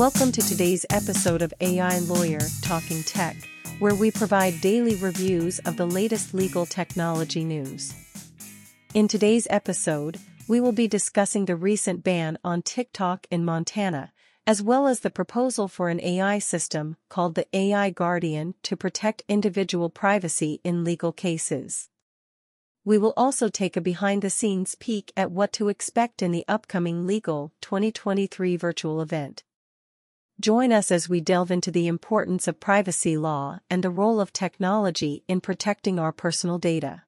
Welcome 0.00 0.32
to 0.32 0.40
today's 0.40 0.86
episode 0.88 1.42
of 1.42 1.52
AI 1.60 1.98
Lawyer 1.98 2.40
Talking 2.62 3.02
Tech, 3.02 3.36
where 3.80 3.94
we 3.94 4.10
provide 4.10 4.62
daily 4.62 4.94
reviews 4.94 5.58
of 5.58 5.76
the 5.76 5.86
latest 5.86 6.32
legal 6.32 6.64
technology 6.64 7.44
news. 7.44 7.92
In 8.94 9.08
today's 9.08 9.46
episode, 9.50 10.18
we 10.48 10.58
will 10.58 10.72
be 10.72 10.88
discussing 10.88 11.44
the 11.44 11.54
recent 11.54 12.02
ban 12.02 12.38
on 12.42 12.62
TikTok 12.62 13.26
in 13.30 13.44
Montana, 13.44 14.10
as 14.46 14.62
well 14.62 14.86
as 14.86 15.00
the 15.00 15.10
proposal 15.10 15.68
for 15.68 15.90
an 15.90 16.00
AI 16.00 16.38
system 16.38 16.96
called 17.10 17.34
the 17.34 17.46
AI 17.54 17.90
Guardian 17.90 18.54
to 18.62 18.78
protect 18.78 19.22
individual 19.28 19.90
privacy 19.90 20.62
in 20.64 20.82
legal 20.82 21.12
cases. 21.12 21.90
We 22.86 22.96
will 22.96 23.12
also 23.18 23.50
take 23.50 23.76
a 23.76 23.82
behind 23.82 24.22
the 24.22 24.30
scenes 24.30 24.76
peek 24.76 25.12
at 25.14 25.30
what 25.30 25.52
to 25.52 25.68
expect 25.68 26.22
in 26.22 26.32
the 26.32 26.46
upcoming 26.48 27.06
Legal 27.06 27.52
2023 27.60 28.56
virtual 28.56 29.02
event. 29.02 29.42
Join 30.40 30.72
us 30.72 30.90
as 30.90 31.06
we 31.06 31.20
delve 31.20 31.50
into 31.50 31.70
the 31.70 31.86
importance 31.86 32.48
of 32.48 32.60
privacy 32.60 33.18
law 33.18 33.58
and 33.68 33.84
the 33.84 33.90
role 33.90 34.22
of 34.22 34.32
technology 34.32 35.22
in 35.28 35.42
protecting 35.42 35.98
our 35.98 36.12
personal 36.12 36.56
data. 36.56 37.02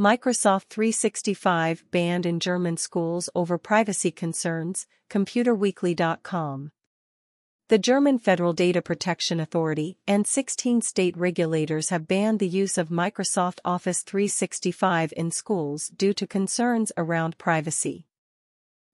Microsoft 0.00 0.68
365 0.70 1.84
banned 1.90 2.24
in 2.24 2.40
German 2.40 2.78
schools 2.78 3.28
over 3.34 3.58
privacy 3.58 4.10
concerns, 4.10 4.86
ComputerWeekly.com. 5.10 6.72
The 7.68 7.78
German 7.78 8.18
Federal 8.18 8.54
Data 8.54 8.80
Protection 8.80 9.38
Authority 9.38 9.98
and 10.08 10.26
16 10.26 10.80
state 10.80 11.14
regulators 11.18 11.90
have 11.90 12.08
banned 12.08 12.38
the 12.38 12.48
use 12.48 12.78
of 12.78 12.88
Microsoft 12.88 13.58
Office 13.62 14.02
365 14.02 15.12
in 15.18 15.30
schools 15.30 15.88
due 15.88 16.14
to 16.14 16.26
concerns 16.26 16.92
around 16.96 17.36
privacy. 17.36 18.06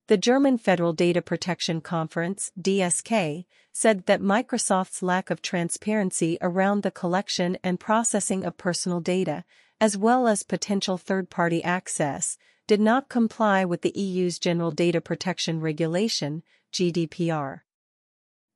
The 0.08 0.16
German 0.16 0.56
Federal 0.56 0.94
Data 0.94 1.20
Protection 1.20 1.82
Conference, 1.82 2.50
DSK, 2.58 3.44
said 3.74 4.06
that 4.06 4.22
Microsoft's 4.22 5.02
lack 5.02 5.28
of 5.28 5.42
transparency 5.42 6.38
around 6.40 6.82
the 6.82 6.90
collection 6.90 7.58
and 7.62 7.78
processing 7.78 8.42
of 8.42 8.56
personal 8.56 9.00
data, 9.00 9.44
as 9.82 9.98
well 9.98 10.26
as 10.26 10.42
potential 10.42 10.96
third-party 10.96 11.62
access, 11.62 12.38
did 12.66 12.80
not 12.80 13.10
comply 13.10 13.66
with 13.66 13.82
the 13.82 13.92
EU's 13.94 14.38
General 14.38 14.70
Data 14.70 15.02
Protection 15.02 15.60
Regulation, 15.60 16.42
GDPR. 16.72 17.60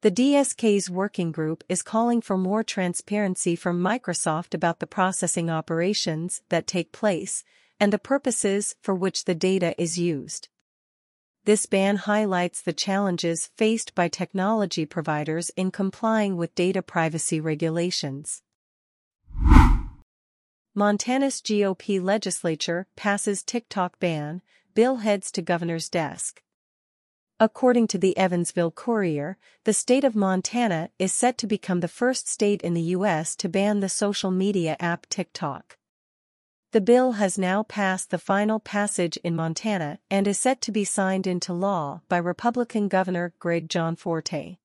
The 0.01 0.11
DSK's 0.11 0.89
working 0.89 1.33
group 1.33 1.65
is 1.69 1.83
calling 1.83 2.23
for 2.23 2.39
more 2.39 2.65
transparency 2.65 3.57
from 3.57 3.79
Microsoft 3.79 4.55
about 4.55 4.81
the 4.81 4.87
processing 4.87 5.51
operations 5.51 6.41
that 6.49 6.67
take 6.67 6.93
place 6.93 7.45
and 7.79 7.93
the 7.93 7.99
purposes 7.99 8.75
for 8.81 8.95
which 8.95 9.27
the 9.27 9.35
data 9.35 9.75
is 9.79 9.99
used. 9.99 10.49
This 11.45 11.67
ban 11.67 11.97
highlights 11.97 12.63
the 12.63 12.73
challenges 12.73 13.51
faced 13.57 13.97
by 13.97 14.07
technology 14.07 14.87
providers 14.87 15.51
in 15.57 15.73
complying 15.73 16.37
with 16.37 16.55
data 16.55 16.83
privacy 16.83 17.41
regulations. 17.41 18.43
Montana's 20.73 21.43
GOP 21.43 22.01
legislature 22.01 22.87
passes 22.95 23.43
TikTok 23.43 23.99
ban, 23.99 24.41
bill 24.75 24.99
heads 24.99 25.33
to 25.33 25.43
governor's 25.43 25.89
desk. 25.89 26.41
According 27.41 27.89
to 27.89 27.99
the 27.99 28.17
Evansville 28.17 28.71
Courier, 28.71 29.37
the 29.65 29.73
state 29.73 30.05
of 30.05 30.15
Montana 30.15 30.91
is 31.01 31.13
set 31.13 31.37
to 31.39 31.49
become 31.49 31.81
the 31.81 31.89
first 31.89 32.29
state 32.29 32.63
in 32.63 32.75
the 32.75 32.95
U.S. 32.97 33.35
to 33.37 33.49
ban 33.49 33.81
the 33.81 33.89
social 33.89 34.31
media 34.31 34.77
app 34.79 35.09
TikTok. 35.09 35.77
The 36.73 36.81
bill 36.81 37.13
has 37.13 37.37
now 37.37 37.65
passed 37.65 38.09
the 38.09 38.19
final 38.19 38.59
passage 38.59 39.19
in 39.19 39.37
Montana 39.37 39.99
and 40.11 40.27
is 40.27 40.39
set 40.39 40.63
to 40.63 40.73
be 40.73 40.87
signed 40.87 41.27
into 41.27 41.53
law 41.53 42.01
by 42.09 42.17
Republican 42.17 42.89
Governor 42.89 43.35
Greg 43.39 43.69
Gianforte. 43.69 44.57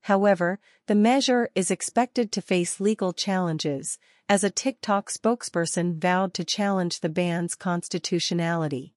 However, 0.00 0.58
the 0.88 0.96
measure 0.96 1.48
is 1.54 1.70
expected 1.70 2.32
to 2.32 2.42
face 2.42 2.80
legal 2.80 3.12
challenges, 3.12 4.00
as 4.28 4.42
a 4.42 4.50
TikTok 4.50 5.12
spokesperson 5.12 6.00
vowed 6.00 6.34
to 6.34 6.44
challenge 6.44 6.98
the 6.98 7.08
ban's 7.08 7.54
constitutionality. 7.54 8.96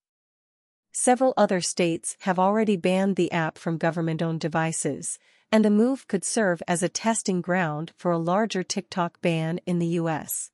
Several 0.92 1.36
other 1.38 1.62
states 1.62 2.18
have 2.22 2.40
already 2.40 2.76
banned 2.76 3.18
the 3.18 3.32
app 3.32 3.60
from 3.60 3.78
government-owned 3.78 4.40
devices, 4.40 5.20
and 5.52 5.64
the 5.64 5.70
move 5.70 6.08
could 6.08 6.26
serve 6.26 6.64
as 6.68 6.82
a 6.82 6.90
testing 6.90 7.42
ground 7.42 7.92
for 7.96 8.10
a 8.10 8.18
larger 8.18 8.64
TikTok 8.64 9.22
ban 9.22 9.60
in 9.68 9.78
the 9.78 10.00
U.S 10.02 10.50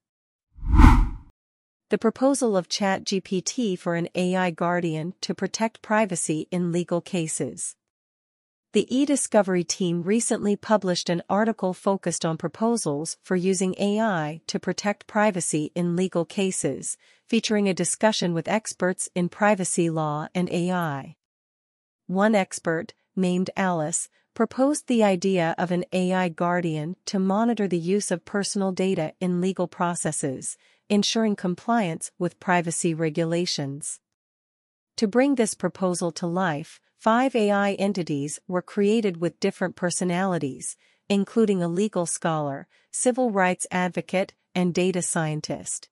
the 1.92 1.98
proposal 1.98 2.56
of 2.56 2.70
ChatGPT 2.70 3.78
for 3.78 3.96
an 3.96 4.08
AI 4.16 4.50
guardian 4.52 5.14
to 5.20 5.36
protect 5.36 5.82
privacy 5.82 6.48
in 6.50 6.72
legal 6.72 7.02
cases. 7.02 7.76
The 8.72 8.88
e-discovery 8.88 9.66
team 9.66 10.02
recently 10.02 10.56
published 10.56 11.10
an 11.10 11.22
article 11.30 11.74
focused 11.74 12.24
on 12.24 12.38
proposals 12.38 13.18
for 13.22 13.36
using 13.36 13.76
AI 13.78 14.40
to 14.48 14.58
protect 14.58 15.06
privacy 15.06 15.74
in 15.76 15.98
legal 15.98 16.24
cases, 16.24 16.96
featuring 17.28 17.68
a 17.68 17.74
discussion 17.74 18.34
with 18.34 18.48
experts 18.48 19.10
in 19.14 19.28
privacy 19.28 19.90
law 19.90 20.30
and 20.34 20.50
AI. 20.50 21.18
One 22.08 22.36
expert, 22.36 22.94
named 23.18 23.50
Alice, 23.58 24.08
proposed 24.34 24.88
the 24.88 25.04
idea 25.04 25.54
of 25.58 25.72
an 25.72 25.84
AI 25.92 26.30
guardian 26.30 26.96
to 27.08 27.20
monitor 27.20 27.68
the 27.68 27.78
use 27.78 28.12
of 28.12 28.24
personal 28.24 28.72
data 28.72 29.14
in 29.20 29.42
legal 29.42 29.68
processes, 29.68 30.58
ensuring 30.92 31.38
compliance 31.38 32.12
with 32.20 32.40
privacy 32.42 32.94
regulations. 32.94 34.02
To 34.98 35.08
bring 35.08 35.36
this 35.36 35.54
proposal 35.54 36.12
to 36.12 36.28
life, 36.28 36.82
five 37.00 37.34
AI 37.34 37.74
entities 37.76 38.40
were 38.46 38.62
created 38.62 39.18
with 39.22 39.40
different 39.40 39.78
personalities, 39.78 40.76
including 41.08 41.64
a 41.64 41.70
legal 41.70 42.06
scholar, 42.06 42.68
civil 42.92 43.32
rights 43.32 43.66
advocate, 43.72 44.34
and 44.54 44.74
data 44.74 45.02
scientist. 45.02 45.88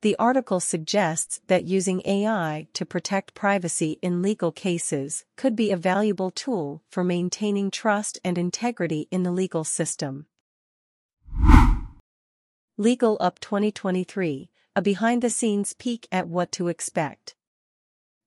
The 0.00 0.16
article 0.16 0.60
suggests 0.60 1.40
that 1.48 1.64
using 1.64 2.00
AI 2.06 2.68
to 2.72 2.86
protect 2.86 3.34
privacy 3.34 3.98
in 4.00 4.22
legal 4.22 4.52
cases 4.52 5.26
could 5.36 5.54
be 5.54 5.70
a 5.70 5.76
valuable 5.76 6.30
tool 6.30 6.82
for 6.90 7.04
maintaining 7.04 7.70
trust 7.70 8.18
and 8.24 8.38
integrity 8.38 9.06
in 9.10 9.22
the 9.22 9.32
legal 9.32 9.64
system. 9.64 10.26
Legal 12.80 13.16
Up 13.18 13.40
2023, 13.40 14.50
a 14.76 14.80
behind-the-scenes 14.80 15.72
peek 15.72 16.06
at 16.12 16.28
what 16.28 16.52
to 16.52 16.68
expect. 16.68 17.34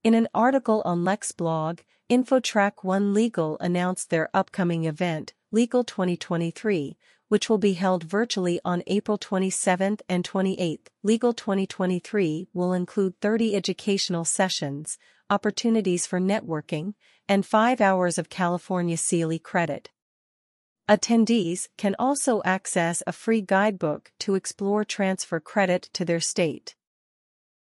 In 0.04 0.14
an 0.14 0.28
article 0.34 0.82
on 0.84 1.06
LexBlog, 1.06 1.80
InfoTrack 2.10 2.84
One 2.84 3.14
Legal 3.14 3.58
announced 3.62 4.10
their 4.10 4.30
upcoming 4.34 4.84
event, 4.84 5.32
Legal 5.54 5.86
2023, 5.86 6.98
which 7.30 7.50
will 7.50 7.60
be 7.60 7.76
held 7.76 8.04
virtually 8.04 8.60
on 8.66 8.84
April 8.88 9.18
27th 9.18 10.02
and 10.10 10.28
28th. 10.28 10.88
Legal 11.02 11.32
2023 11.32 12.50
will 12.54 12.74
include 12.74 13.22
30 13.22 13.56
educational 13.56 14.26
sessions, 14.26 14.98
opportunities 15.30 16.06
for 16.06 16.20
networking, 16.20 16.96
and 17.26 17.46
5 17.46 17.80
hours 17.80 18.18
of 18.18 18.28
California 18.28 18.98
CELI 18.98 19.42
credit. 19.42 19.92
Attendees 20.91 21.69
can 21.78 21.96
also 21.97 22.41
access 22.44 23.02
a 23.07 23.13
free 23.13 23.40
guidebook 23.40 24.12
to 24.19 24.35
explore 24.35 24.84
transfer 24.84 25.40
credit 25.40 25.84
to 25.94 26.03
their 26.03 26.19
state. 26.19 26.75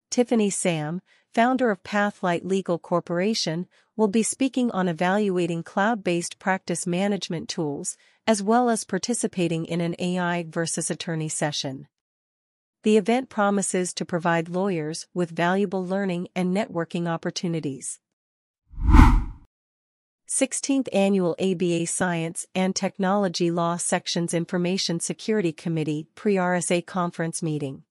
Tiffany 0.09 0.49
Sam, 0.49 1.01
founder 1.33 1.71
of 1.71 1.81
Pathlight 1.81 2.43
Legal 2.43 2.77
Corporation, 2.77 3.67
will 3.95 4.09
be 4.09 4.21
speaking 4.21 4.69
on 4.71 4.89
evaluating 4.89 5.63
cloud-based 5.63 6.39
practice 6.39 6.85
management 6.85 7.47
tools, 7.47 7.95
as 8.27 8.43
well 8.43 8.69
as 8.69 8.83
participating 8.83 9.63
in 9.63 9.79
an 9.79 9.95
AI 9.97 10.43
versus 10.49 10.91
attorney 10.91 11.29
session. 11.29 11.87
The 12.83 12.97
event 12.97 13.29
promises 13.29 13.93
to 13.93 14.03
provide 14.03 14.49
lawyers 14.49 15.07
with 15.13 15.31
valuable 15.31 15.85
learning 15.85 16.27
and 16.35 16.53
networking 16.53 17.07
opportunities. 17.07 18.01
16th 20.31 20.87
Annual 20.93 21.35
ABA 21.41 21.85
Science 21.87 22.47
and 22.55 22.73
Technology 22.73 23.51
Law 23.51 23.75
Sections 23.75 24.33
Information 24.33 25.01
Security 25.01 25.51
Committee 25.51 26.07
Pre-RSA 26.15 26.85
Conference 26.85 27.43
Meeting. 27.43 27.83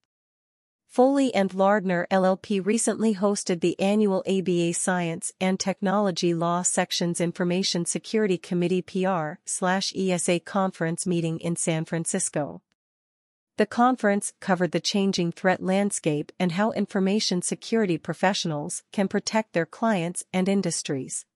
Foley 0.86 1.34
and 1.34 1.52
Lardner 1.52 2.06
LLP 2.10 2.64
recently 2.64 3.14
hosted 3.14 3.60
the 3.60 3.78
annual 3.78 4.24
ABA 4.26 4.72
Science 4.72 5.32
and 5.38 5.60
Technology 5.60 6.32
Law 6.32 6.62
Sections 6.62 7.20
Information 7.20 7.84
Security 7.84 8.38
Committee 8.38 8.80
Pre-RSA 8.80 10.42
conference 10.46 11.06
meeting 11.06 11.40
in 11.40 11.56
San 11.56 11.84
Francisco. 11.84 12.62
The 13.58 13.66
conference 13.66 14.32
covered 14.40 14.72
the 14.72 14.80
changing 14.80 15.32
threat 15.32 15.62
landscape 15.62 16.32
and 16.40 16.52
how 16.52 16.72
information 16.72 17.42
security 17.42 17.98
professionals 17.98 18.82
can 18.92 19.08
protect 19.08 19.52
their 19.52 19.66
clients 19.66 20.24
and 20.32 20.48
industries 20.48 21.26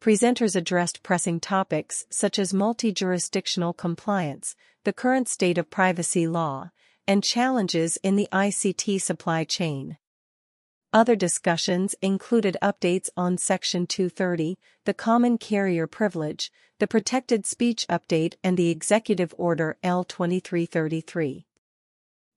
presenters 0.00 0.56
addressed 0.56 1.02
pressing 1.02 1.38
topics 1.38 2.06
such 2.10 2.38
as 2.38 2.54
multi-jurisdictional 2.54 3.74
compliance, 3.74 4.56
the 4.84 4.92
current 4.92 5.28
state 5.28 5.58
of 5.58 5.70
privacy 5.70 6.26
law, 6.26 6.70
and 7.06 7.22
challenges 7.22 7.98
in 8.02 8.16
the 8.16 8.28
ICT 8.32 9.00
supply 9.00 9.44
chain. 9.44 9.98
Other 10.92 11.14
discussions 11.14 11.94
included 12.02 12.56
updates 12.62 13.10
on 13.16 13.38
Section 13.38 13.86
230, 13.86 14.58
the 14.86 14.94
Common 14.94 15.38
Carrier 15.38 15.86
Privilege, 15.86 16.50
the 16.80 16.88
Protected 16.88 17.46
Speech 17.46 17.86
Update 17.88 18.34
and 18.42 18.56
the 18.56 18.70
Executive 18.70 19.34
Order 19.36 19.76
L2333. 19.84 21.44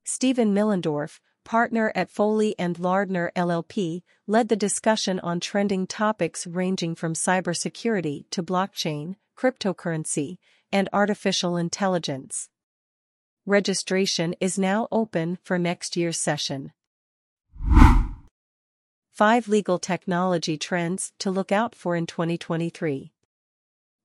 Stephen 0.03 0.53
Millendorf, 0.53 1.19
partner 1.43 1.91
at 1.95 2.09
Foley 2.09 2.55
and 2.57 2.77
Lardner 2.79 3.31
LLP, 3.35 4.01
led 4.27 4.49
the 4.49 4.55
discussion 4.55 5.19
on 5.19 5.39
trending 5.39 5.87
topics 5.87 6.45
ranging 6.45 6.95
from 6.95 7.13
cybersecurity 7.13 8.25
to 8.31 8.43
blockchain, 8.43 9.15
cryptocurrency, 9.37 10.37
and 10.71 10.89
artificial 10.91 11.55
intelligence. 11.55 12.49
Registration 13.45 14.33
is 14.39 14.57
now 14.57 14.87
open 14.91 15.37
for 15.43 15.59
next 15.59 15.95
year's 15.95 16.19
session. 16.19 16.71
5 19.11 19.47
Legal 19.47 19.77
Technology 19.77 20.57
Trends 20.57 21.13
to 21.19 21.29
Look 21.29 21.51
Out 21.51 21.75
for 21.75 21.95
in 21.95 22.07
2023. 22.07 23.12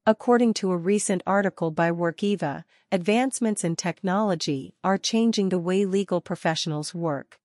According 0.08 0.54
to 0.54 0.72
a 0.72 0.76
recent 0.78 1.22
article 1.26 1.70
by 1.70 1.90
Workiva, 1.90 2.64
advancements 2.90 3.62
in 3.62 3.76
technology 3.76 4.74
are 4.82 4.96
changing 4.96 5.50
the 5.50 5.58
way 5.58 5.84
legal 5.84 6.22
professionals 6.22 6.94
work. 6.94 7.38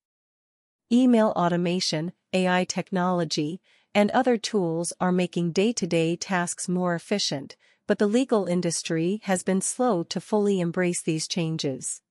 Email 0.89 1.33
automation, 1.35 2.13
AI 2.31 2.63
technology, 2.63 3.59
and 3.93 4.09
other 4.11 4.37
tools 4.37 4.93
are 5.01 5.11
making 5.11 5.51
day 5.51 5.73
to 5.73 5.85
day 5.85 6.15
tasks 6.15 6.69
more 6.69 6.95
efficient, 6.95 7.57
but 7.85 7.99
the 7.99 8.07
legal 8.07 8.45
industry 8.45 9.19
has 9.23 9.43
been 9.43 9.59
slow 9.59 10.01
to 10.03 10.21
fully 10.21 10.61
embrace 10.61 11.01
these 11.01 11.27
changes. 11.27 12.01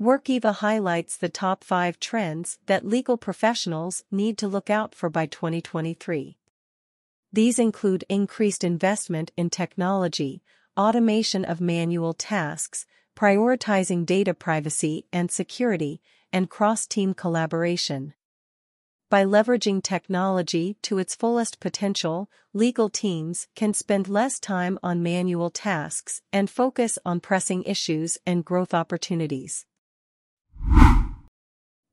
Workiva 0.00 0.54
highlights 0.54 1.16
the 1.16 1.28
top 1.28 1.64
five 1.64 1.98
trends 1.98 2.60
that 2.66 2.86
legal 2.86 3.16
professionals 3.16 4.04
need 4.12 4.38
to 4.38 4.46
look 4.46 4.70
out 4.70 4.94
for 4.94 5.10
by 5.10 5.26
2023. 5.26 6.38
These 7.32 7.58
include 7.58 8.04
increased 8.08 8.64
investment 8.64 9.32
in 9.36 9.50
technology, 9.50 10.42
automation 10.76 11.44
of 11.44 11.60
manual 11.60 12.14
tasks, 12.14 12.86
prioritizing 13.16 14.06
data 14.06 14.34
privacy 14.34 15.06
and 15.12 15.30
security, 15.30 16.00
and 16.32 16.50
cross-team 16.50 17.14
collaboration. 17.14 18.14
By 19.08 19.24
leveraging 19.24 19.82
technology 19.82 20.76
to 20.82 20.98
its 20.98 21.14
fullest 21.14 21.60
potential, 21.60 22.28
legal 22.52 22.88
teams 22.88 23.46
can 23.54 23.72
spend 23.72 24.08
less 24.08 24.40
time 24.40 24.78
on 24.82 25.02
manual 25.02 25.50
tasks 25.50 26.22
and 26.32 26.50
focus 26.50 26.98
on 27.04 27.20
pressing 27.20 27.62
issues 27.62 28.18
and 28.26 28.44
growth 28.44 28.74
opportunities. 28.74 29.64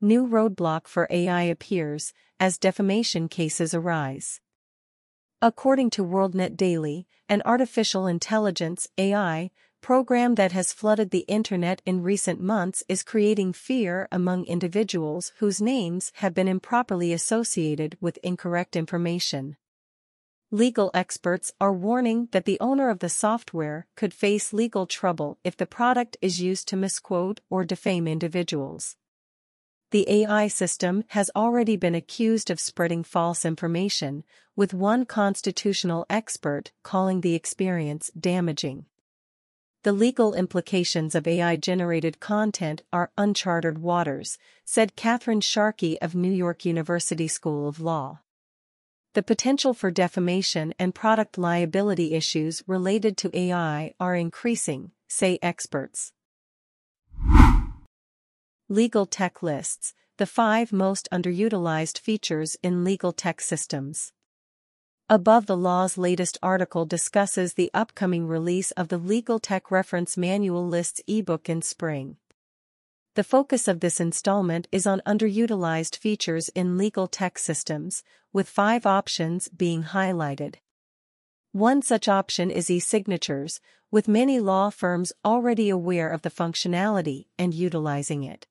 New 0.02 0.28
roadblock 0.28 0.88
for 0.88 1.08
AI 1.10 1.44
appears 1.44 2.14
as 2.40 2.58
defamation 2.58 3.30
cases 3.30 3.74
arise. 3.74 4.42
According 5.46 5.90
to 5.90 6.06
WorldNetDaily, 6.06 7.06
an 7.28 7.42
artificial 7.44 8.08
intelligence 8.08 8.88
AI 8.98 9.52
program 9.82 10.36
that 10.36 10.54
has 10.54 10.72
flooded 10.72 11.12
the 11.12 11.26
internet 11.28 11.82
in 11.86 12.02
recent 12.02 12.40
months 12.40 12.82
is 12.88 13.04
creating 13.04 13.52
fear 13.52 14.08
among 14.10 14.46
individuals 14.46 15.34
whose 15.40 15.62
names 15.62 16.14
have 16.16 16.34
been 16.34 16.48
improperly 16.48 17.12
associated 17.12 17.98
with 18.00 18.20
incorrect 18.24 18.78
information. 18.78 19.58
Legal 20.50 20.90
experts 20.94 21.52
are 21.60 21.74
warning 21.74 22.30
that 22.32 22.46
the 22.46 22.58
owner 22.62 22.90
of 22.90 23.00
the 23.00 23.10
software 23.10 23.86
could 23.98 24.14
face 24.14 24.54
legal 24.54 24.86
trouble 24.86 25.40
if 25.44 25.58
the 25.58 25.66
product 25.66 26.16
is 26.22 26.40
used 26.40 26.70
to 26.70 26.78
misquote 26.78 27.42
or 27.50 27.66
defame 27.66 28.08
individuals 28.08 28.96
the 29.94 30.10
AI 30.10 30.48
system 30.48 31.04
has 31.10 31.30
already 31.36 31.78
been 31.78 31.94
accused 31.94 32.50
of 32.50 32.60
spreading 32.60 33.04
false 33.04 33.46
information, 33.46 34.24
with 34.56 34.74
one 34.74 35.06
constitutional 35.06 36.04
expert 36.10 36.72
calling 36.82 37.22
the 37.22 37.36
experience 37.36 38.10
damaging. 38.20 38.88
The 39.84 39.92
legal 39.92 40.34
implications 40.34 41.14
of 41.14 41.28
AI-generated 41.28 42.20
content 42.20 42.82
are 42.92 43.12
uncharted 43.20 43.78
waters, 43.78 44.40
said 44.66 44.96
Catherine 44.96 45.42
Sharkey 45.42 46.02
of 46.02 46.16
New 46.16 46.32
York 46.32 46.66
University 46.66 47.28
School 47.28 47.68
of 47.68 47.80
Law. 47.80 48.22
The 49.14 49.22
potential 49.22 49.76
for 49.76 49.92
defamation 49.92 50.74
and 50.80 50.96
product 50.96 51.38
liability 51.38 52.16
issues 52.16 52.64
related 52.66 53.16
to 53.18 53.38
AI 53.38 53.94
are 54.00 54.16
increasing, 54.16 54.90
say 55.08 55.38
experts. 55.44 56.14
Legal 58.74 59.06
tech 59.06 59.44
lists, 59.44 59.94
the 60.18 60.26
five 60.26 60.74
most 60.74 61.08
underutilized 61.12 62.00
features 62.00 62.58
in 62.64 62.84
legal 62.84 63.12
tech 63.12 63.40
systems. 63.40 64.14
Above 65.08 65.46
the 65.46 65.56
law's 65.56 65.96
latest 65.96 66.40
article 66.42 66.84
discusses 66.84 67.54
the 67.54 67.70
upcoming 67.76 68.26
release 68.26 68.72
of 68.72 68.88
the 68.88 68.98
Legal 68.98 69.38
Tech 69.38 69.70
Reference 69.70 70.18
Manual 70.18 70.68
Lists 70.68 71.02
ebook 71.06 71.50
in 71.50 71.62
spring. 71.62 72.18
The 73.14 73.24
focus 73.24 73.68
of 73.68 73.80
this 73.80 74.00
installment 74.00 74.68
is 74.72 74.88
on 74.88 75.04
underutilized 75.06 75.96
features 75.96 76.50
in 76.56 76.76
legal 76.76 77.06
tech 77.06 77.38
systems, 77.38 78.04
with 78.34 78.50
five 78.50 78.88
options 78.88 79.50
being 79.50 79.84
highlighted. 79.84 80.56
One 81.52 81.84
such 81.84 82.08
option 82.08 82.50
is 82.50 82.72
e-signatures, 82.72 83.62
with 83.92 84.08
many 84.08 84.40
law 84.40 84.72
firms 84.72 85.14
already 85.24 85.70
aware 85.70 86.10
of 86.10 86.24
the 86.24 86.32
functionality 86.32 87.28
and 87.38 87.54
utilizing 87.54 88.24
it. 88.24 88.48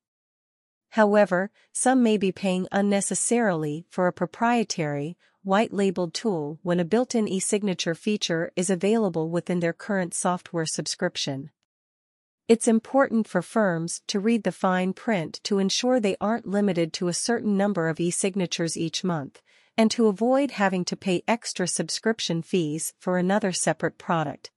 However, 0.93 1.51
some 1.73 2.03
may 2.03 2.19
be 2.19 2.33
paying 2.33 2.69
unnecessarily 2.71 3.87
for 3.89 4.07
a 4.07 4.13
proprietary, 4.13 5.17
white-labeled 5.43 6.13
tool 6.13 6.59
when 6.63 6.79
a 6.79 6.85
built-in 6.85 7.27
e-signature 7.27 7.95
feature 7.95 8.53
is 8.57 8.69
available 8.69 9.31
within 9.31 9.61
their 9.61 9.73
current 9.73 10.13
software 10.13 10.67
subscription. 10.67 11.51
It's 12.47 12.69
important 12.69 13.27
for 13.27 13.41
firms 13.41 14.03
to 14.09 14.21
read 14.21 14.43
the 14.43 14.53
fine 14.53 14.93
print 14.93 15.41
to 15.45 15.59
ensure 15.59 15.99
they 15.99 16.17
aren't 16.21 16.47
limited 16.47 16.93
to 16.95 17.09
a 17.09 17.15
certain 17.15 17.57
number 17.57 17.89
of 17.89 17.99
e-signatures 17.99 18.77
each 18.77 19.03
month, 19.03 19.41
and 19.79 19.91
to 19.93 20.09
avoid 20.09 20.51
having 20.51 20.85
to 20.85 20.95
pay 20.95 21.23
extra 21.27 21.67
subscription 21.67 22.43
fees 22.43 22.93
for 22.99 23.17
another 23.17 23.51
separate 23.51 23.97
product. 23.97 24.51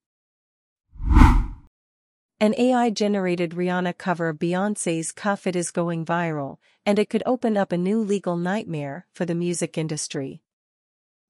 An 2.38 2.54
AI-generated 2.58 3.52
Rihanna 3.52 3.98
cover 3.98 4.28
of 4.28 4.40
Beyoncé's 4.40 5.14
Cuff 5.14 5.48
It 5.48 5.56
is 5.56 5.72
going 5.72 6.06
viral, 6.06 6.58
and 6.86 7.00
it 7.00 7.10
could 7.10 7.24
open 7.26 7.56
up 7.56 7.72
a 7.72 7.78
new 7.78 8.02
legal 8.02 8.36
nightmare 8.36 9.08
for 9.14 9.24
the 9.24 9.34
music 9.34 9.78
industry. 9.78 10.42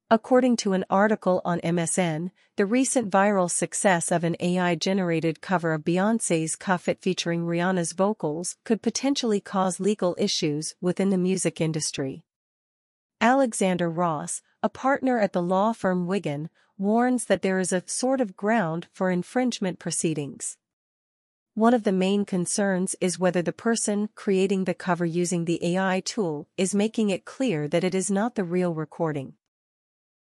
According 0.10 0.58
to 0.58 0.74
an 0.74 0.84
article 0.90 1.42
on 1.46 1.60
MSN, 1.60 2.32
the 2.56 2.66
recent 2.66 3.12
viral 3.12 3.52
success 3.52 4.12
of 4.12 4.24
an 4.24 4.36
AI-generated 4.40 5.42
cover 5.42 5.74
of 5.74 5.84
Beyoncé's 5.84 6.56
Cuff 6.56 6.88
It 6.88 7.04
featuring 7.04 7.46
Rihanna's 7.46 7.92
vocals 7.92 8.58
could 8.64 8.82
potentially 8.82 9.40
cause 9.40 9.80
legal 9.80 10.16
issues 10.18 10.74
within 10.82 11.12
the 11.12 11.20
music 11.20 11.62
industry. 11.62 12.24
Alexander 13.22 13.92
Ross, 13.92 14.42
a 14.64 14.70
partner 14.70 15.20
at 15.20 15.34
the 15.34 15.44
law 15.44 15.72
firm 15.72 16.08
Wiggin, 16.08 16.50
warns 16.80 17.26
that 17.26 17.44
there 17.44 17.60
is 17.60 17.72
a 17.72 17.84
sort 17.86 18.20
of 18.20 18.36
ground 18.36 18.88
for 18.92 19.12
infringement 19.12 19.78
proceedings. 19.78 20.58
One 21.56 21.74
of 21.74 21.84
the 21.84 21.94
main 21.94 22.26
concerns 22.26 22.98
is 23.00 23.18
whether 23.18 23.42
the 23.42 23.54
person 23.54 24.10
creating 24.14 24.66
the 24.66 24.74
cover 24.74 25.06
using 25.06 25.46
the 25.46 25.64
AI 25.64 26.02
tool 26.02 26.50
is 26.58 26.76
making 26.76 27.12
it 27.12 27.24
clear 27.24 27.70
that 27.70 27.86
it 27.86 27.96
is 27.96 28.12
not 28.12 28.36
the 28.36 28.44
real 28.44 28.74
recording. 28.74 29.36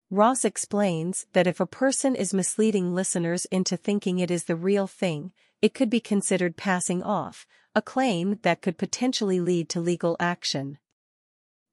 Ross 0.09 0.45
explains 0.45 1.25
that 1.33 1.45
if 1.45 1.59
a 1.59 1.65
person 1.65 2.15
is 2.15 2.33
misleading 2.33 2.95
listeners 2.95 3.43
into 3.51 3.75
thinking 3.75 4.19
it 4.19 4.31
is 4.31 4.45
the 4.45 4.55
real 4.55 4.87
thing, 4.87 5.33
it 5.61 5.73
could 5.73 5.89
be 5.89 5.99
considered 5.99 6.55
passing 6.55 7.03
off, 7.03 7.45
a 7.75 7.81
claim 7.81 8.39
that 8.43 8.61
could 8.61 8.77
potentially 8.77 9.41
lead 9.41 9.67
to 9.67 9.81
legal 9.81 10.15
action. 10.21 10.77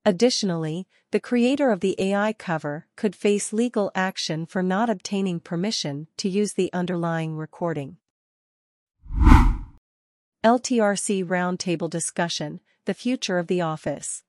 Additionally, 0.04 0.88
the 1.12 1.21
creator 1.21 1.71
of 1.71 1.78
the 1.78 1.95
AI 2.00 2.33
cover 2.33 2.88
could 2.97 3.14
face 3.14 3.52
legal 3.52 3.92
action 3.95 4.45
for 4.45 4.61
not 4.61 4.90
obtaining 4.90 5.38
permission 5.38 6.09
to 6.16 6.28
use 6.28 6.54
the 6.54 6.73
underlying 6.73 7.37
recording. 7.37 7.99
LTRC 10.44 11.25
Roundtable 11.25 11.88
Discussion 11.88 12.58
The 12.84 12.94
Future 12.94 13.38
of 13.38 13.46
the 13.46 13.61
Office. 13.61 14.25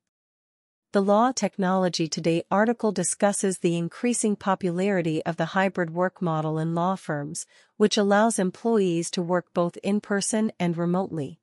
The 0.91 1.01
Law 1.01 1.31
Technology 1.31 2.07
Today 2.07 2.43
article 2.51 2.91
discusses 2.91 3.57
the 3.57 3.75
increasing 3.75 4.35
popularity 4.35 5.25
of 5.25 5.37
the 5.37 5.57
hybrid 5.57 5.89
work 5.89 6.21
model 6.21 6.59
in 6.59 6.75
law 6.75 6.93
firms, 6.93 7.47
which 7.77 7.97
allows 7.97 8.37
employees 8.37 9.09
to 9.09 9.23
work 9.23 9.47
both 9.55 9.75
in 9.77 10.01
person 10.01 10.51
and 10.59 10.77
remotely. 10.77 11.39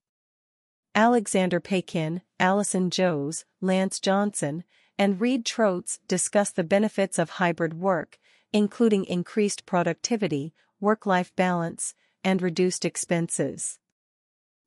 Alexander 0.94 1.58
Paikin, 1.58 2.22
Allison 2.38 2.90
Joes, 2.90 3.44
Lance 3.60 3.98
Johnson, 3.98 4.62
and 4.96 5.20
Reed 5.20 5.44
Troats 5.44 5.98
discuss 6.06 6.52
the 6.52 6.62
benefits 6.62 7.18
of 7.18 7.30
hybrid 7.30 7.74
work, 7.74 8.20
including 8.52 9.04
increased 9.06 9.66
productivity, 9.66 10.54
work 10.78 11.06
life 11.06 11.34
balance, 11.34 11.96
and 12.22 12.40
reduced 12.40 12.84
expenses. 12.84 13.79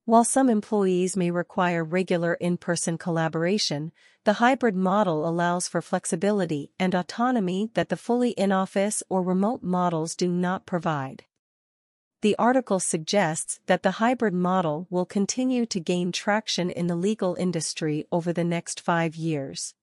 While 0.05 0.25
some 0.25 0.49
employees 0.49 1.15
may 1.15 1.31
require 1.31 1.81
regular 1.81 2.33
in-person 2.33 2.97
collaboration, 2.97 3.93
the 4.25 4.33
hybrid 4.33 4.75
model 4.75 5.25
allows 5.25 5.69
for 5.69 5.81
flexibility 5.81 6.71
and 6.77 6.93
autonomy 6.93 7.69
that 7.73 7.87
the 7.87 7.95
fully 7.95 8.31
in-office 8.31 9.01
or 9.07 9.23
remote 9.23 9.63
models 9.63 10.15
do 10.15 10.27
not 10.27 10.65
provide. 10.65 11.23
The 12.21 12.35
article 12.37 12.81
suggests 12.81 13.61
that 13.67 13.83
the 13.83 13.91
hybrid 13.91 14.33
model 14.33 14.87
will 14.89 15.05
continue 15.05 15.65
to 15.67 15.79
gain 15.79 16.11
traction 16.11 16.69
in 16.69 16.87
the 16.87 16.95
legal 16.95 17.35
industry 17.35 18.05
over 18.11 18.33
the 18.33 18.43
next 18.43 18.81
five 18.81 19.15
years. 19.15 19.73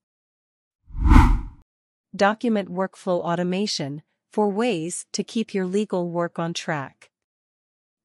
Document 2.15 2.69
workflow 2.69 3.21
automation 3.21 4.03
for 4.31 4.49
ways 4.49 5.07
to 5.13 5.23
keep 5.23 5.53
your 5.53 5.65
legal 5.65 6.09
work 6.09 6.37
on 6.37 6.53
track. 6.53 7.10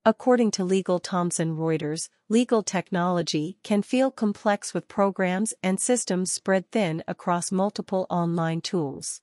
According 0.08 0.52
to 0.52 0.62
Legal 0.62 1.00
Thomson 1.00 1.56
Reuters, 1.56 2.08
legal 2.28 2.62
technology 2.62 3.58
can 3.64 3.82
feel 3.82 4.12
complex 4.12 4.72
with 4.72 4.86
programs 4.86 5.52
and 5.64 5.80
systems 5.80 6.30
spread 6.30 6.70
thin 6.70 7.02
across 7.08 7.50
multiple 7.50 8.06
online 8.08 8.60
tools. 8.60 9.20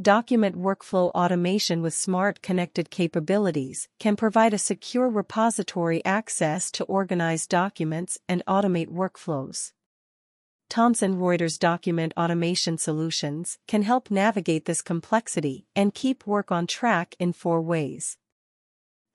Document 0.00 0.56
workflow 0.56 1.10
automation 1.10 1.82
with 1.82 1.92
smart 1.92 2.40
connected 2.40 2.88
capabilities 2.90 3.88
can 3.98 4.14
provide 4.14 4.54
a 4.54 4.58
secure 4.58 5.08
repository 5.08 6.04
access 6.04 6.70
to 6.70 6.84
organize 6.84 7.48
documents 7.48 8.16
and 8.28 8.44
automate 8.46 8.92
workflows. 8.92 9.72
Thomson 10.68 11.16
Reuters 11.16 11.58
document 11.58 12.12
automation 12.16 12.78
solutions 12.78 13.58
can 13.66 13.82
help 13.82 14.08
navigate 14.08 14.66
this 14.66 14.82
complexity 14.82 15.66
and 15.74 15.92
keep 15.92 16.28
work 16.28 16.52
on 16.52 16.68
track 16.68 17.16
in 17.18 17.32
four 17.32 17.60
ways. 17.60 18.16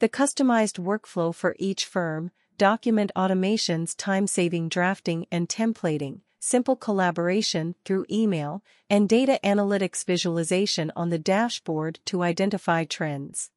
The 0.06 0.10
customized 0.10 0.78
workflow 0.78 1.34
for 1.34 1.56
each 1.58 1.84
firm, 1.84 2.30
document 2.60 3.12
automations 3.16 3.96
time-saving 3.98 4.70
drafting 4.70 5.26
and 5.32 5.50
templating, 5.50 6.20
simple 6.40 6.76
collaboration 6.76 7.74
through 7.84 8.06
email, 8.12 8.64
and 8.88 9.10
data 9.10 9.40
analytics 9.44 10.06
visualization 10.06 10.92
on 10.96 11.10
the 11.10 11.18
dashboard 11.18 12.02
to 12.06 12.22
identify 12.22 12.84
trends. 12.84 13.50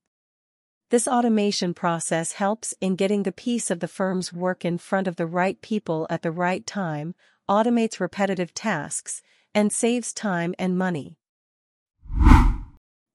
This 0.88 1.06
automation 1.06 1.74
process 1.74 2.32
helps 2.32 2.72
in 2.80 2.96
getting 2.96 3.24
the 3.24 3.30
piece 3.30 3.70
of 3.70 3.80
the 3.80 3.86
firm's 3.86 4.32
work 4.32 4.64
in 4.64 4.78
front 4.78 5.06
of 5.06 5.16
the 5.16 5.26
right 5.26 5.60
people 5.60 6.06
at 6.08 6.22
the 6.22 6.32
right 6.32 6.66
time, 6.66 7.14
automates 7.46 8.00
repetitive 8.00 8.54
tasks, 8.54 9.20
and 9.54 9.70
saves 9.70 10.14
time 10.14 10.54
and 10.58 10.78
money. 10.78 11.18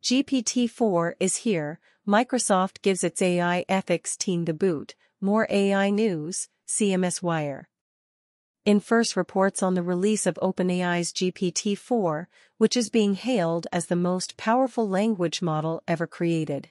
GPT-4 0.04 1.14
is 1.20 1.38
here, 1.38 1.80
Microsoft 2.08 2.82
gives 2.82 3.02
its 3.02 3.22
AI 3.22 3.64
ethics 3.70 4.18
team 4.18 4.44
the 4.44 4.54
boot, 4.54 4.94
more 5.22 5.48
AI 5.50 5.90
news, 5.90 6.50
CMS 6.68 7.22
Wire. 7.22 7.70
In 8.66 8.82
first 8.82 9.16
reports 9.16 9.64
on 9.64 9.74
the 9.74 9.84
release 9.84 10.26
of 10.26 10.36
OpenAI's 10.42 11.14
GPT-4, 11.14 12.26
which 12.58 12.76
is 12.76 12.90
being 12.90 13.14
hailed 13.14 13.68
as 13.72 13.86
the 13.86 13.96
most 13.96 14.36
powerful 14.36 14.88
language 14.88 15.42
model 15.42 15.82
ever 15.88 16.06
created. 16.06 16.70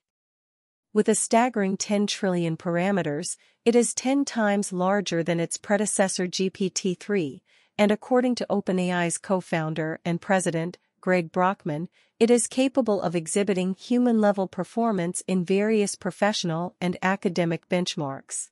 With 0.93 1.09
a 1.09 1.15
staggering 1.15 1.79
10 1.79 2.09
trillion 2.09 2.59
parameters, 2.59 3.39
it 3.65 3.75
is 3.75 3.95
10 3.95 4.27
times 4.27 4.71
larger 4.71 5.23
than 5.23 5.41
its 5.41 5.57
predecessor 5.57 6.27
GPT-3, 6.27 7.41
and 7.79 7.91
according 7.91 8.35
to 8.35 8.47
OpenAI's 8.51 9.17
co-founder 9.17 9.99
and 10.05 10.21
president, 10.21 10.77
Greg 11.01 11.33
Brockman, 11.33 11.89
it 12.23 12.31
is 12.31 12.47
capable 12.47 13.03
of 13.03 13.17
exhibiting 13.17 13.75
human-level 13.75 14.47
performance 14.47 15.25
in 15.27 15.45
various 15.45 15.97
professional 15.97 16.73
and 16.81 16.97
academic 17.03 17.69
benchmarks. 17.69 18.51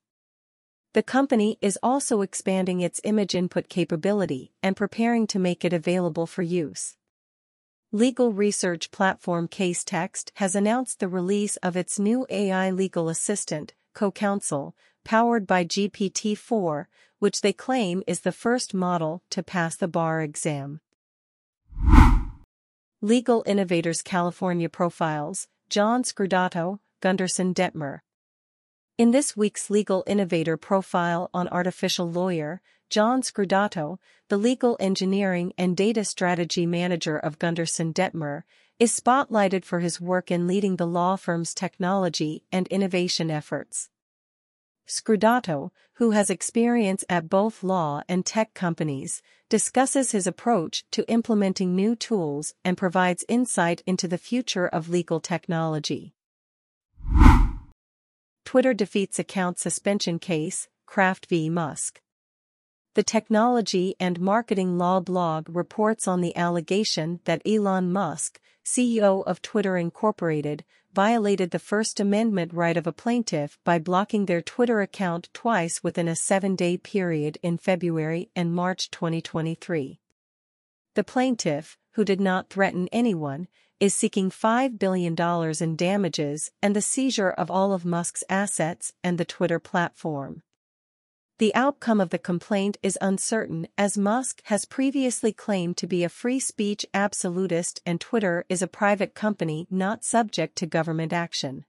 The 0.93 1.05
company 1.05 1.57
is 1.61 1.79
also 1.81 2.21
expanding 2.21 2.81
its 2.81 3.01
image 3.05 3.33
input 3.33 3.69
capability 3.69 4.51
and 4.61 4.77
preparing 4.77 5.29
to 5.29 5.39
make 5.39 5.65
it 5.65 5.73
available 5.73 6.27
for 6.27 6.43
use. 6.43 6.97
Legal 7.93 8.33
research 8.33 8.91
platform 8.91 9.47
Casetext 9.47 10.33
has 10.35 10.57
announced 10.57 10.99
the 10.99 11.07
release 11.07 11.55
of 11.59 11.77
its 11.77 11.97
new 11.97 12.27
AI 12.29 12.73
legal 12.73 13.09
assistant, 13.09 13.75
CoCounsel, 13.95 14.73
powered 15.05 15.47
by 15.47 15.65
GPT-4, 15.65 16.87
which 17.21 17.41
they 17.41 17.53
claim 17.53 18.03
is 18.09 18.23
the 18.23 18.33
first 18.33 18.75
model 18.75 19.23
to 19.31 19.45
pass 19.45 19.77
the 19.77 19.87
bar 19.87 20.23
exam. 20.23 20.81
Legal 23.03 23.43
Innovators 23.47 24.03
California 24.03 24.69
Profiles, 24.69 25.49
John 25.71 26.03
Scordato, 26.03 26.81
Gunderson 27.01 27.55
Dettmer, 27.55 28.01
in 28.99 29.11
this 29.11 29.35
week's 29.35 29.71
Legal 29.71 30.05
Innovator 30.07 30.59
profile 30.59 31.31
on 31.33 31.49
Artificial 31.49 32.11
Lawyer, 32.11 32.61
John 32.91 33.23
Scordato, 33.23 33.97
the 34.29 34.37
legal 34.37 34.77
engineering 34.79 35.55
and 35.57 35.75
data 35.75 36.05
strategy 36.05 36.67
manager 36.67 37.17
of 37.17 37.39
Gunderson 37.39 37.95
Dettmer, 37.95 38.43
is 38.79 38.95
spotlighted 38.95 39.65
for 39.65 39.81
his 39.81 39.99
work 39.99 40.31
in 40.31 40.47
leading 40.47 40.77
the 40.77 40.87
law 40.87 41.17
firm's 41.17 41.55
technology 41.55 42.45
and 42.53 42.69
innovation 42.69 43.31
efforts. 43.31 43.89
Scordato, 44.91 45.71
who 45.95 46.11
has 46.11 46.31
experience 46.31 47.05
at 47.09 47.29
both 47.29 47.63
law 47.63 48.03
and 48.09 48.27
tech 48.27 48.55
companies, 48.55 49.23
discusses 49.49 50.11
his 50.11 50.27
approach 50.27 50.85
to 50.91 51.09
implementing 51.09 51.77
new 51.77 51.95
tools 51.95 52.55
and 52.65 52.77
provides 52.77 53.25
insight 53.29 53.83
into 53.87 54.09
the 54.09 54.19
future 54.19 54.67
of 54.67 54.89
legal 54.89 55.21
technology. 55.21 56.13
Twitter 58.45 58.75
defeats 58.75 59.21
account 59.21 59.61
suspension 59.61 60.19
case, 60.19 60.67
Kraft 60.87 61.27
v. 61.27 61.49
Musk. 61.49 62.01
The 62.95 63.05
technology 63.05 63.95
and 64.01 64.19
marketing 64.19 64.77
law 64.77 64.99
blog 64.99 65.49
reports 65.49 66.09
on 66.09 66.21
the 66.21 66.37
allegation 66.37 67.21
that 67.27 67.43
Elon 67.47 67.93
Musk, 67.93 68.41
CEO 68.65 69.23
of 69.25 69.41
Twitter 69.41 69.77
Incorporated, 69.77 70.65
violated 70.93 71.51
the 71.51 71.59
First 71.59 72.01
Amendment 72.01 72.53
right 72.53 72.77
of 72.77 72.87
a 72.87 72.93
plaintiff 72.93 73.59
by 73.65 73.79
blocking 73.79 74.27
their 74.27 74.43
Twitter 74.43 74.81
account 74.81 75.29
twice 75.33 75.83
within 75.83 76.09
a 76.09 76.17
seven-day 76.17 76.79
period 76.79 77.39
in 77.43 77.59
February 77.59 78.29
and 78.35 78.55
March 78.55 78.91
2023. 78.91 80.01
The 80.95 81.05
plaintiff, 81.05 81.79
who 81.93 82.05
did 82.05 82.21
not 82.21 82.51
threaten 82.51 82.89
anyone, 82.91 83.47
is 83.79 83.95
seeking 83.95 84.31
$5 84.31 84.79
billion 84.79 85.15
in 85.61 85.77
damages 85.77 86.51
and 86.61 86.77
the 86.77 86.83
seizure 86.83 87.31
of 87.31 87.51
all 87.51 87.73
of 87.73 87.85
Musk's 87.85 88.25
assets 88.29 88.93
and 89.03 89.17
the 89.17 89.25
Twitter 89.25 89.59
platform. 89.59 90.43
The 91.41 91.55
outcome 91.55 92.03
of 92.03 92.11
the 92.11 92.19
complaint 92.19 92.77
is 92.83 92.99
uncertain 93.01 93.67
as 93.79 93.97
Musk 93.97 94.43
has 94.45 94.67
previously 94.67 95.33
claimed 95.33 95.79
to 95.79 95.87
be 95.87 96.05
a 96.05 96.11
free 96.11 96.39
speech 96.39 96.85
absolutist 96.93 97.81
and 97.87 97.99
Twitter 97.99 98.45
is 98.51 98.61
a 98.61 98.67
private 98.67 99.15
company 99.15 99.67
not 99.71 100.05
subject 100.05 100.57
to 100.57 100.67
government 100.67 101.15
action. 101.15 101.65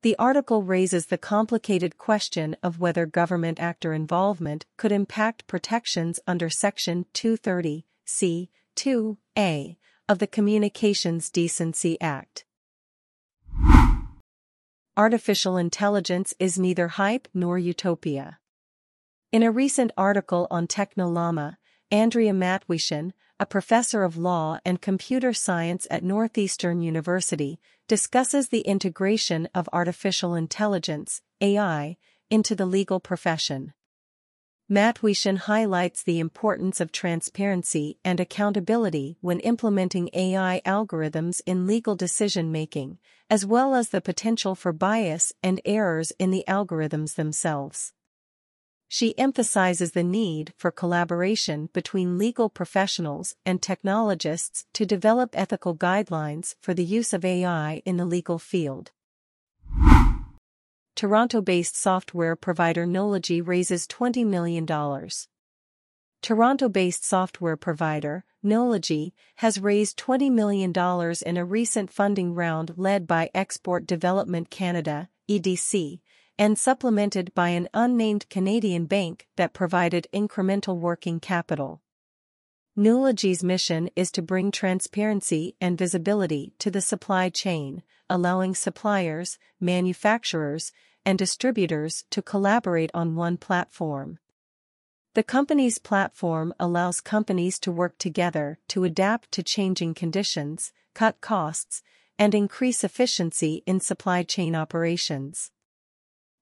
The 0.00 0.16
article 0.18 0.62
raises 0.62 1.04
the 1.04 1.18
complicated 1.18 1.98
question 1.98 2.56
of 2.62 2.80
whether 2.80 3.04
government 3.04 3.60
actor 3.60 3.92
involvement 3.92 4.64
could 4.78 4.92
impact 4.92 5.46
protections 5.46 6.18
under 6.26 6.48
Section 6.48 7.04
230, 7.12 7.84
C, 8.06 8.48
2a 8.76 9.76
of 10.08 10.20
the 10.20 10.26
Communications 10.26 11.28
Decency 11.28 12.00
Act. 12.00 12.46
Artificial 14.96 15.58
intelligence 15.58 16.32
is 16.38 16.58
neither 16.58 16.88
hype 16.88 17.28
nor 17.34 17.58
utopia. 17.58 18.39
In 19.32 19.44
a 19.44 19.52
recent 19.52 19.92
article 19.96 20.48
on 20.50 20.66
Technollama, 20.66 21.56
Andrea 21.92 22.32
Matwyshyn, 22.32 23.12
a 23.38 23.46
professor 23.46 24.02
of 24.02 24.16
law 24.16 24.58
and 24.64 24.82
computer 24.82 25.32
science 25.32 25.86
at 25.88 26.02
Northeastern 26.02 26.80
University, 26.80 27.60
discusses 27.86 28.48
the 28.48 28.62
integration 28.62 29.48
of 29.54 29.68
artificial 29.72 30.34
intelligence, 30.34 31.22
AI, 31.40 31.96
into 32.28 32.56
the 32.56 32.66
legal 32.66 32.98
profession. 32.98 33.72
Matwyshyn 34.68 35.38
highlights 35.38 36.02
the 36.02 36.18
importance 36.18 36.80
of 36.80 36.90
transparency 36.90 37.98
and 38.04 38.18
accountability 38.18 39.16
when 39.20 39.38
implementing 39.38 40.10
AI 40.12 40.60
algorithms 40.66 41.40
in 41.46 41.68
legal 41.68 41.94
decision-making, 41.94 42.98
as 43.30 43.46
well 43.46 43.76
as 43.76 43.90
the 43.90 44.00
potential 44.00 44.56
for 44.56 44.72
bias 44.72 45.32
and 45.40 45.60
errors 45.64 46.10
in 46.18 46.32
the 46.32 46.42
algorithms 46.48 47.14
themselves. 47.14 47.92
She 48.92 49.16
emphasizes 49.16 49.92
the 49.92 50.02
need 50.02 50.52
for 50.56 50.72
collaboration 50.72 51.68
between 51.72 52.18
legal 52.18 52.48
professionals 52.48 53.36
and 53.46 53.62
technologists 53.62 54.66
to 54.72 54.84
develop 54.84 55.30
ethical 55.32 55.76
guidelines 55.76 56.56
for 56.60 56.74
the 56.74 56.84
use 56.84 57.12
of 57.12 57.24
AI 57.24 57.82
in 57.84 57.98
the 57.98 58.04
legal 58.04 58.40
field. 58.40 58.90
Toronto-based 60.96 61.76
software 61.76 62.34
provider 62.34 62.84
Nulogy 62.84 63.40
raises 63.46 63.86
$20 63.86 64.26
million. 64.26 64.66
Toronto-based 66.20 67.04
software 67.04 67.56
provider, 67.56 68.24
Nulogy, 68.44 69.12
has 69.36 69.60
raised 69.60 70.00
$20 70.00 70.32
million 70.32 70.72
in 71.24 71.36
a 71.36 71.44
recent 71.44 71.92
funding 71.92 72.34
round 72.34 72.72
led 72.76 73.06
by 73.06 73.30
Export 73.34 73.86
Development 73.86 74.50
Canada, 74.50 75.08
EDC, 75.30 76.00
and 76.38 76.58
supplemented 76.58 77.34
by 77.34 77.50
an 77.50 77.68
unnamed 77.74 78.28
Canadian 78.28 78.86
bank 78.86 79.26
that 79.36 79.52
provided 79.52 80.06
incremental 80.12 80.78
working 80.78 81.20
capital. 81.20 81.82
Nulogy's 82.76 83.44
mission 83.44 83.90
is 83.96 84.10
to 84.12 84.22
bring 84.22 84.50
transparency 84.50 85.56
and 85.60 85.76
visibility 85.76 86.54
to 86.58 86.70
the 86.70 86.80
supply 86.80 87.28
chain, 87.28 87.82
allowing 88.08 88.54
suppliers, 88.54 89.38
manufacturers, 89.60 90.72
and 91.04 91.18
distributors 91.18 92.04
to 92.10 92.22
collaborate 92.22 92.90
on 92.94 93.16
one 93.16 93.36
platform. 93.36 94.18
The 95.14 95.22
company's 95.24 95.78
platform 95.78 96.54
allows 96.60 97.00
companies 97.00 97.58
to 97.60 97.72
work 97.72 97.98
together 97.98 98.60
to 98.68 98.84
adapt 98.84 99.32
to 99.32 99.42
changing 99.42 99.94
conditions, 99.94 100.72
cut 100.94 101.20
costs, 101.20 101.82
and 102.18 102.34
increase 102.34 102.84
efficiency 102.84 103.64
in 103.66 103.80
supply 103.80 104.22
chain 104.22 104.54
operations. 104.54 105.50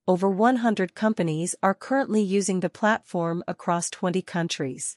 Over 0.08 0.30
100 0.30 0.94
companies 0.94 1.54
are 1.62 1.74
currently 1.74 2.22
using 2.22 2.60
the 2.60 2.70
platform 2.70 3.44
across 3.46 3.90
20 3.90 4.22
countries. 4.22 4.96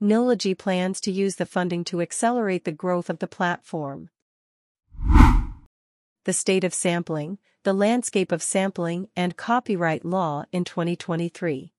Nulogy 0.00 0.56
plans 0.56 1.00
to 1.00 1.10
use 1.10 1.34
the 1.34 1.44
funding 1.44 1.82
to 1.86 2.00
accelerate 2.00 2.64
the 2.64 2.70
growth 2.70 3.10
of 3.10 3.18
the 3.18 3.26
platform. 3.26 4.10
The 6.26 6.32
state 6.32 6.62
of 6.62 6.72
sampling, 6.72 7.38
the 7.64 7.72
landscape 7.72 8.30
of 8.30 8.40
sampling 8.40 9.08
and 9.16 9.36
copyright 9.36 10.04
law 10.04 10.44
in 10.52 10.62
2023. 10.62 11.72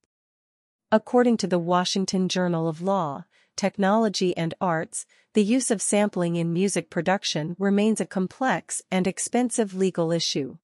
According 0.92 1.38
to 1.38 1.48
the 1.48 1.58
Washington 1.58 2.28
Journal 2.28 2.68
of 2.68 2.82
Law, 2.82 3.24
Technology 3.56 4.36
and 4.36 4.54
Arts, 4.60 5.06
the 5.36 5.44
use 5.44 5.72
of 5.72 5.82
sampling 5.82 6.36
in 6.36 6.52
music 6.52 6.90
production 6.90 7.56
remains 7.58 8.02
a 8.02 8.06
complex 8.06 8.82
and 8.92 9.08
expensive 9.08 9.74
legal 9.74 10.12
issue. 10.12 10.58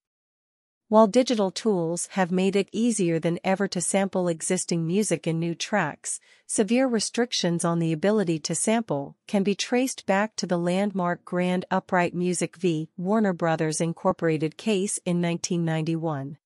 While 0.91 1.07
digital 1.07 1.51
tools 1.51 2.07
have 2.19 2.33
made 2.33 2.53
it 2.53 2.67
easier 2.73 3.17
than 3.17 3.39
ever 3.45 3.65
to 3.65 3.79
sample 3.79 4.27
existing 4.27 4.85
music 4.85 5.25
and 5.25 5.39
new 5.39 5.55
tracks, 5.55 6.19
severe 6.47 6.85
restrictions 6.85 7.63
on 7.63 7.79
the 7.79 7.93
ability 7.93 8.39
to 8.39 8.53
sample 8.53 9.15
can 9.25 9.41
be 9.41 9.55
traced 9.55 10.05
back 10.05 10.35
to 10.35 10.45
the 10.45 10.57
landmark 10.57 11.23
Grand 11.23 11.63
Upright 11.71 12.13
Music 12.13 12.57
v. 12.57 12.89
Warner 12.97 13.31
Brothers 13.31 13.79
Incorporated 13.79 14.57
case 14.57 14.97
in 15.05 15.21
1991. 15.21 16.37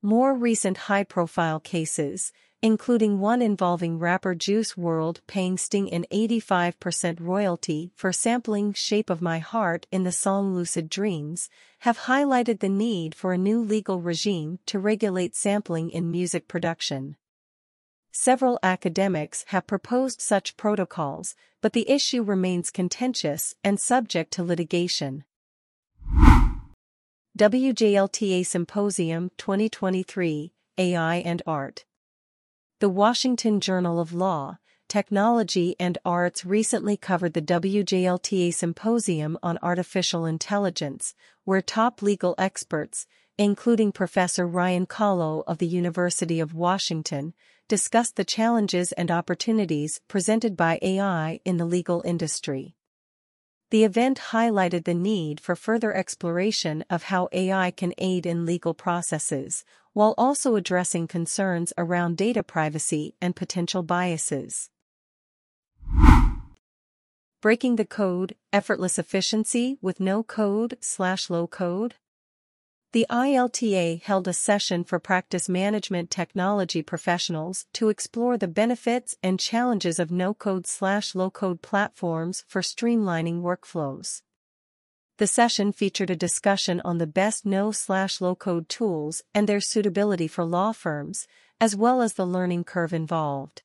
More 0.00 0.32
recent 0.34 0.78
high-profile 0.88 1.60
cases, 1.60 2.32
including 2.62 3.20
one 3.20 3.40
involving 3.40 3.98
rapper 3.98 4.34
Juice 4.34 4.74
WRLD 4.74 5.20
paying 5.26 5.56
Sting 5.56 5.90
an 5.92 6.04
85% 6.12 7.18
royalty 7.18 7.90
for 7.94 8.12
sampling 8.12 8.74
Shape 8.74 9.08
of 9.08 9.22
My 9.22 9.38
Heart 9.38 9.86
in 9.90 10.04
the 10.04 10.12
song 10.12 10.54
Lucid 10.54 10.90
Dreams, 10.90 11.48
have 11.80 12.00
highlighted 12.00 12.60
the 12.60 12.68
need 12.68 13.14
for 13.14 13.32
a 13.32 13.38
new 13.38 13.62
legal 13.62 14.02
regime 14.02 14.58
to 14.66 14.78
regulate 14.78 15.34
sampling 15.34 15.90
in 15.90 16.10
music 16.10 16.48
production. 16.48 17.16
Several 18.12 18.58
academics 18.62 19.44
have 19.48 19.66
proposed 19.66 20.20
such 20.20 20.58
protocols, 20.58 21.34
but 21.62 21.72
the 21.72 21.88
issue 21.88 22.22
remains 22.22 22.70
contentious 22.70 23.54
and 23.64 23.80
subject 23.80 24.32
to 24.32 24.44
litigation. 24.44 25.24
WJLTA 27.38 28.44
Symposium 28.44 29.30
2023 29.38 30.52
AI 30.76 31.16
and 31.16 31.42
Art 31.46 31.84
the 32.80 32.88
Washington 32.88 33.60
Journal 33.60 34.00
of 34.00 34.14
Law, 34.14 34.56
Technology 34.88 35.76
and 35.78 35.98
Arts 36.02 36.46
recently 36.46 36.96
covered 36.96 37.34
the 37.34 37.42
WJLTA 37.42 38.54
Symposium 38.54 39.36
on 39.42 39.58
Artificial 39.62 40.24
Intelligence, 40.24 41.14
where 41.44 41.60
top 41.60 42.00
legal 42.00 42.34
experts, 42.38 43.06
including 43.36 43.92
Professor 43.92 44.46
Ryan 44.46 44.86
Calo 44.86 45.44
of 45.46 45.58
the 45.58 45.66
University 45.66 46.40
of 46.40 46.54
Washington, 46.54 47.34
discussed 47.68 48.16
the 48.16 48.24
challenges 48.24 48.92
and 48.92 49.10
opportunities 49.10 50.00
presented 50.08 50.56
by 50.56 50.78
AI 50.80 51.38
in 51.44 51.58
the 51.58 51.66
legal 51.66 52.00
industry. 52.06 52.76
The 53.70 53.84
event 53.84 54.18
highlighted 54.32 54.84
the 54.84 54.94
need 54.94 55.38
for 55.38 55.54
further 55.54 55.94
exploration 55.94 56.84
of 56.90 57.04
how 57.04 57.28
AI 57.30 57.70
can 57.70 57.94
aid 57.98 58.26
in 58.26 58.44
legal 58.44 58.74
processes, 58.74 59.64
while 59.92 60.12
also 60.18 60.56
addressing 60.56 61.06
concerns 61.06 61.72
around 61.78 62.16
data 62.16 62.42
privacy 62.42 63.14
and 63.20 63.36
potential 63.36 63.84
biases. 63.84 64.70
Breaking 67.40 67.76
the 67.76 67.86
code, 67.86 68.34
effortless 68.52 68.98
efficiency 68.98 69.78
with 69.80 70.00
no 70.00 70.24
code 70.24 70.76
slash 70.80 71.30
low 71.30 71.46
code. 71.46 71.94
The 72.92 73.06
ILTA 73.08 74.02
held 74.02 74.26
a 74.26 74.32
session 74.32 74.82
for 74.82 74.98
practice 74.98 75.48
management 75.48 76.10
technology 76.10 76.82
professionals 76.82 77.66
to 77.74 77.88
explore 77.88 78.36
the 78.36 78.48
benefits 78.48 79.16
and 79.22 79.38
challenges 79.38 80.00
of 80.00 80.10
no-code 80.10 80.66
slash 80.66 81.14
low-code 81.14 81.62
platforms 81.62 82.42
for 82.48 82.62
streamlining 82.62 83.42
workflows. 83.42 84.22
The 85.18 85.28
session 85.28 85.70
featured 85.70 86.10
a 86.10 86.16
discussion 86.16 86.80
on 86.84 86.98
the 86.98 87.06
best 87.06 87.46
no-slash-low-code 87.46 88.68
tools 88.68 89.22
and 89.32 89.48
their 89.48 89.60
suitability 89.60 90.26
for 90.26 90.44
law 90.44 90.72
firms, 90.72 91.28
as 91.60 91.76
well 91.76 92.02
as 92.02 92.14
the 92.14 92.26
learning 92.26 92.64
curve 92.64 92.92
involved. 92.92 93.62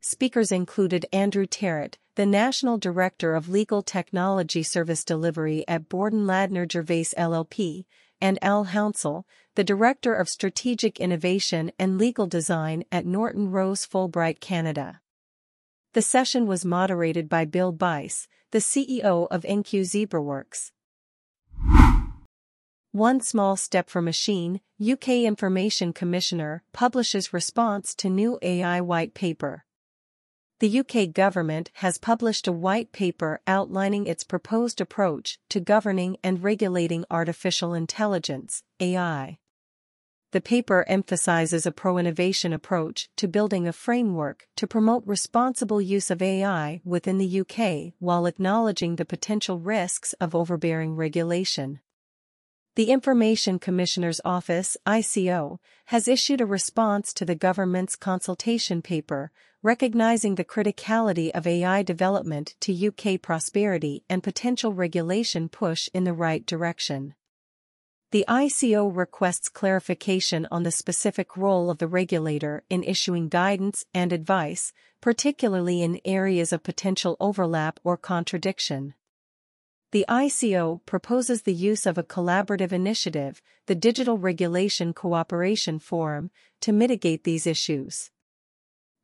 Speakers 0.00 0.50
included 0.50 1.04
Andrew 1.12 1.44
Terrett, 1.44 1.96
the 2.14 2.24
National 2.24 2.78
Director 2.78 3.34
of 3.34 3.50
Legal 3.50 3.82
Technology 3.82 4.62
Service 4.62 5.04
Delivery 5.04 5.66
at 5.68 5.90
Borden 5.90 6.24
Ladner 6.24 6.70
Gervais 6.70 7.12
LLP, 7.18 7.84
and 8.22 8.38
Al 8.40 8.66
Hounsell, 8.66 9.24
the 9.56 9.64
Director 9.64 10.14
of 10.14 10.28
Strategic 10.28 11.00
Innovation 11.00 11.72
and 11.76 11.98
Legal 11.98 12.28
Design 12.28 12.84
at 12.92 13.04
Norton 13.04 13.50
Rose 13.50 13.84
Fulbright 13.84 14.40
Canada. 14.40 15.00
The 15.92 16.02
session 16.02 16.46
was 16.46 16.64
moderated 16.64 17.28
by 17.28 17.44
Bill 17.44 17.72
Bice, 17.72 18.28
the 18.52 18.60
CEO 18.60 19.26
of 19.28 19.42
NQ 19.42 20.06
ZebraWorks. 20.06 20.70
One 22.92 23.20
Small 23.20 23.56
Step 23.56 23.90
for 23.90 24.00
Machine, 24.00 24.60
UK 24.80 25.08
Information 25.26 25.92
Commissioner 25.92 26.62
publishes 26.72 27.32
response 27.32 27.92
to 27.96 28.08
new 28.08 28.38
AI 28.40 28.80
white 28.80 29.14
paper. 29.14 29.64
The 30.62 30.78
UK 30.78 31.12
government 31.12 31.72
has 31.82 31.98
published 31.98 32.46
a 32.46 32.52
white 32.52 32.92
paper 32.92 33.40
outlining 33.48 34.06
its 34.06 34.22
proposed 34.22 34.80
approach 34.80 35.40
to 35.48 35.58
governing 35.58 36.18
and 36.22 36.40
regulating 36.40 37.04
artificial 37.10 37.74
intelligence, 37.74 38.62
AI. 38.78 39.40
The 40.30 40.40
paper 40.40 40.84
emphasizes 40.86 41.66
a 41.66 41.72
pro-innovation 41.72 42.52
approach 42.52 43.08
to 43.16 43.26
building 43.26 43.66
a 43.66 43.72
framework 43.72 44.46
to 44.54 44.68
promote 44.68 45.02
responsible 45.04 45.82
use 45.82 46.12
of 46.12 46.22
AI 46.22 46.80
within 46.84 47.18
the 47.18 47.40
UK 47.40 47.94
while 47.98 48.26
acknowledging 48.26 48.94
the 48.94 49.04
potential 49.04 49.58
risks 49.58 50.12
of 50.20 50.32
overbearing 50.32 50.94
regulation. 50.94 51.80
The 52.76 52.92
Information 52.92 53.58
Commissioner's 53.58 54.20
Office, 54.24 54.76
ICO, 54.86 55.58
has 55.86 56.06
issued 56.06 56.40
a 56.40 56.46
response 56.46 57.12
to 57.14 57.24
the 57.24 57.34
government's 57.34 57.96
consultation 57.96 58.80
paper, 58.80 59.32
recognizing 59.62 60.34
the 60.34 60.44
criticality 60.44 61.30
of 61.30 61.46
AI 61.46 61.82
development 61.82 62.54
to 62.60 62.88
UK 62.88 63.22
prosperity 63.22 64.02
and 64.08 64.22
potential 64.22 64.72
regulation 64.72 65.48
push 65.48 65.88
in 65.94 66.02
the 66.04 66.12
right 66.12 66.44
direction. 66.44 67.14
The 68.10 68.24
ICO 68.28 68.94
requests 68.94 69.48
clarification 69.48 70.46
on 70.50 70.64
the 70.64 70.70
specific 70.70 71.36
role 71.36 71.70
of 71.70 71.78
the 71.78 71.86
regulator 71.86 72.62
in 72.68 72.84
issuing 72.84 73.28
guidance 73.28 73.84
and 73.94 74.12
advice, 74.12 74.72
particularly 75.00 75.80
in 75.80 76.00
areas 76.04 76.52
of 76.52 76.62
potential 76.62 77.16
overlap 77.20 77.80
or 77.84 77.96
contradiction. 77.96 78.94
The 79.92 80.04
ICO 80.08 80.80
proposes 80.86 81.42
the 81.42 81.54
use 81.54 81.86
of 81.86 81.96
a 81.96 82.02
collaborative 82.02 82.72
initiative, 82.72 83.40
the 83.66 83.74
Digital 83.74 84.18
Regulation 84.18 84.92
Cooperation 84.92 85.78
Forum, 85.78 86.30
to 86.60 86.72
mitigate 86.72 87.24
these 87.24 87.46
issues. 87.46 88.10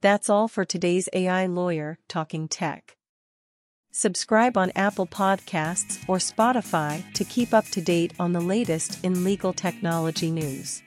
That's 0.00 0.30
all 0.30 0.46
for 0.46 0.64
today's 0.64 1.08
AI 1.12 1.46
Lawyer 1.46 1.98
Talking 2.06 2.46
Tech. 2.46 2.96
Subscribe 3.90 4.56
on 4.56 4.70
Apple 4.76 5.08
Podcasts 5.08 6.08
or 6.08 6.18
Spotify 6.18 7.02
to 7.14 7.24
keep 7.24 7.52
up 7.52 7.64
to 7.70 7.80
date 7.80 8.12
on 8.20 8.32
the 8.32 8.40
latest 8.40 9.04
in 9.04 9.24
legal 9.24 9.52
technology 9.52 10.30
news. 10.30 10.84